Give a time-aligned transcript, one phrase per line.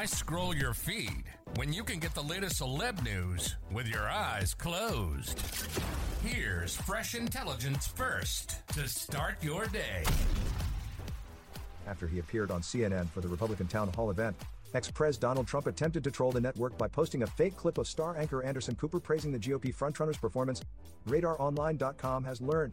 [0.00, 1.24] Why scroll your feed
[1.56, 5.38] when you can get the latest celeb news with your eyes closed?
[6.24, 10.04] Here's fresh intelligence first to start your day.
[11.86, 14.34] After he appeared on CNN for the Republican town hall event,
[14.72, 18.16] ex-pres Donald Trump attempted to troll the network by posting a fake clip of star
[18.16, 20.62] anchor Anderson Cooper praising the GOP frontrunner's performance,
[21.08, 22.72] RadarOnline.com has learned.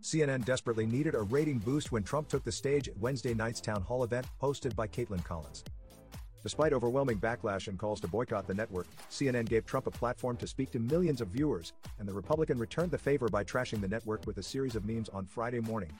[0.00, 3.82] CNN desperately needed a rating boost when Trump took the stage at Wednesday night's town
[3.82, 5.62] hall event hosted by Kaitlan Collins.
[6.42, 10.46] Despite overwhelming backlash and calls to boycott the network, CNN gave Trump a platform to
[10.46, 14.26] speak to millions of viewers, and the Republican returned the favor by trashing the network
[14.26, 15.90] with a series of memes on Friday morning.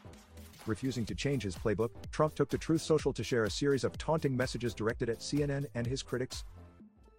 [0.66, 3.96] Refusing to change his playbook, Trump took to Truth Social to share a series of
[3.98, 6.44] taunting messages directed at CNN and his critics.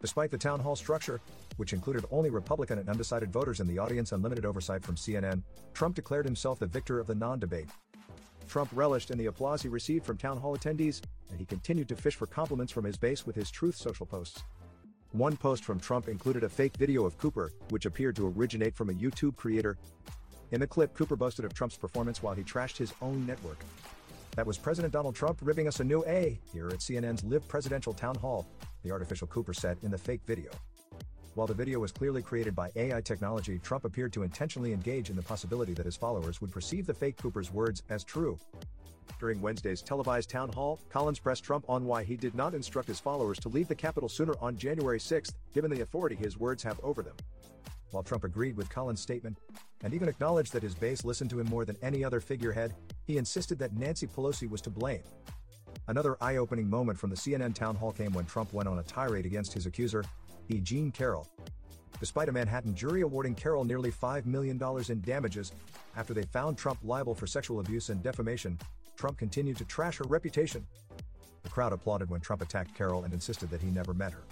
[0.02, 1.20] Despite the town hall structure,
[1.58, 5.44] which included only Republican and undecided voters in the audience and limited oversight from CNN,
[5.74, 7.68] Trump declared himself the victor of the non debate.
[8.48, 11.96] Trump relished in the applause he received from town hall attendees, and he continued to
[11.96, 14.44] fish for compliments from his base with his Truth Social posts.
[15.12, 18.90] One post from Trump included a fake video of Cooper, which appeared to originate from
[18.90, 19.78] a YouTube creator.
[20.52, 23.58] In the clip, Cooper boasted of Trump's performance while he trashed his own network.
[24.36, 27.94] That was President Donald Trump ripping us a new A here at CNN's Live Presidential
[27.94, 28.48] Town Hall,
[28.84, 30.52] the artificial Cooper said in the fake video.
[31.36, 35.16] While the video was clearly created by AI technology, Trump appeared to intentionally engage in
[35.16, 38.38] the possibility that his followers would perceive the fake Cooper's words as true.
[39.20, 43.02] During Wednesday's televised town hall, Collins pressed Trump on why he did not instruct his
[43.02, 46.80] followers to leave the Capitol sooner on January 6, given the authority his words have
[46.82, 47.16] over them.
[47.92, 49.38] While Trump agreed with Collins' statement,
[49.84, 52.74] and even acknowledged that his base listened to him more than any other figurehead,
[53.08, 55.04] he insisted that Nancy Pelosi was to blame.
[55.88, 58.84] Another eye opening moment from the CNN town hall came when Trump went on a
[58.84, 60.06] tirade against his accuser,
[60.48, 60.60] E.
[60.62, 61.28] Jean Carroll.
[62.00, 65.52] Despite a Manhattan jury awarding Carroll nearly $5 million in damages
[65.98, 68.58] after they found Trump liable for sexual abuse and defamation,
[69.00, 70.68] Trump continued to trash her reputation.
[71.44, 74.24] The crowd applauded when Trump attacked Carroll and insisted that he never met her.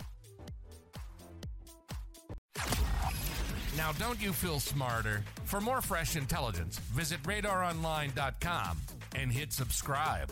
[3.77, 5.23] Now, don't you feel smarter?
[5.45, 8.77] For more fresh intelligence, visit radaronline.com
[9.15, 10.31] and hit subscribe.